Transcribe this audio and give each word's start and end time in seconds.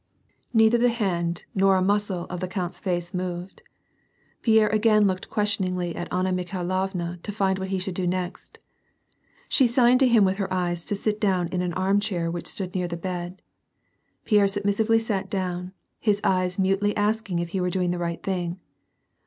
Neither 0.51 0.79
the 0.79 0.89
hand 0.89 1.45
nor 1.53 1.75
a 1.75 1.81
muscle 1.83 2.25
of 2.31 2.39
the 2.39 2.47
count's 2.47 2.83
War 2.83 2.93
and 2.93 2.99
peace. 3.03 3.13
97 3.13 3.35
face 3.37 3.37
moved. 3.47 3.61
Pierre 4.41 4.67
again 4.69 5.05
looked 5.05 5.29
questioningly 5.29 5.95
at 5.95 6.11
Anna 6.11 6.31
Mi 6.31 6.43
khailovna 6.43 7.21
to 7.21 7.31
find 7.31 7.59
what 7.59 7.67
he 7.67 7.77
should 7.77 7.93
do 7.93 8.07
next. 8.07 8.57
She 9.47 9.67
signed 9.67 9.99
to 9.99 10.07
him 10.07 10.25
with 10.25 10.37
her 10.37 10.51
eyes, 10.51 10.85
to 10.85 10.95
sit 10.95 11.21
down 11.21 11.49
in 11.49 11.61
an 11.61 11.73
arm 11.75 11.99
chair 11.99 12.31
which 12.31 12.47
stood 12.47 12.73
near 12.73 12.87
the 12.87 12.97
bed. 12.97 13.43
Pierre 14.25 14.47
submissively 14.47 14.97
sat 14.97 15.29
down, 15.29 15.71
his 15.99 16.19
eyes 16.23 16.57
mutely 16.57 16.97
ask 16.97 17.29
ing 17.29 17.37
if 17.37 17.49
he 17.49 17.61
were 17.61 17.69
doing 17.69 17.91
the 17.91 17.99
right 17.99 18.23
thing. 18.23 18.59